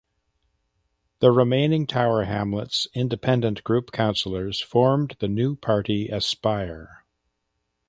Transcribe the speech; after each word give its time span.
The 1.19 1.29
remaining 1.29 1.85
Tower 1.85 2.23
Hamlets 2.23 2.87
Independent 2.95 3.63
Group 3.63 3.91
councillors 3.91 4.59
formed 4.59 5.15
the 5.19 5.27
new 5.27 5.55
party 5.55 6.07
Aspire. 6.07 7.05